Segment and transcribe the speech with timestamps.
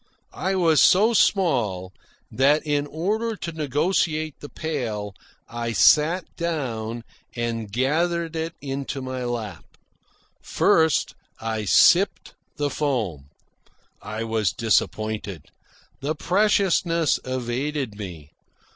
[0.33, 1.93] I was so small
[2.31, 5.13] that, in order to negotiate the pail,
[5.47, 7.03] I sat down
[7.35, 9.63] and gathered it into my lap.
[10.41, 13.29] First I sipped the foam.
[14.01, 15.43] I was disappointed.
[15.99, 18.31] The preciousness evaded me.